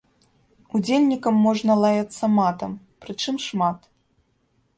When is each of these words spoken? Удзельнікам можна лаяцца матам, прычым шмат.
Удзельнікам 0.77 1.37
можна 1.47 1.73
лаяцца 1.83 2.25
матам, 2.39 2.71
прычым 3.05 3.35
шмат. 3.47 3.79